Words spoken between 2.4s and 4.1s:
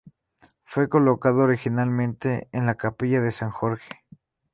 en la Capilla de San Jorge.